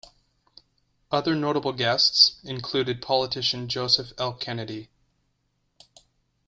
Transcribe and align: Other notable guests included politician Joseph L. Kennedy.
Other 1.11 1.35
notable 1.35 1.73
guests 1.73 2.41
included 2.43 3.03
politician 3.03 3.67
Joseph 3.67 4.13
L. 4.17 4.33
Kennedy. 4.33 4.89